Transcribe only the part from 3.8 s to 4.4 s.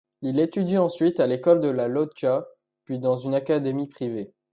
privée.